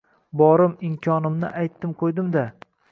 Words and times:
Borim— 0.41 0.73
imkonimni 0.89 1.55
aytdim-qo‘ydim-da 1.61 2.51